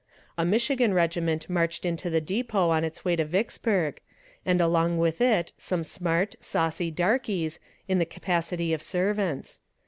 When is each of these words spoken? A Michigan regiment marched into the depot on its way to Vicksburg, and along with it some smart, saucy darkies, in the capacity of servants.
A 0.35 0.43
Michigan 0.43 0.95
regiment 0.95 1.47
marched 1.47 1.85
into 1.85 2.09
the 2.09 2.19
depot 2.19 2.71
on 2.71 2.83
its 2.83 3.05
way 3.05 3.15
to 3.17 3.23
Vicksburg, 3.23 3.99
and 4.43 4.59
along 4.59 4.97
with 4.97 5.21
it 5.21 5.51
some 5.59 5.83
smart, 5.83 6.35
saucy 6.39 6.89
darkies, 6.89 7.59
in 7.87 7.99
the 7.99 8.05
capacity 8.05 8.73
of 8.73 8.81
servants. 8.81 9.59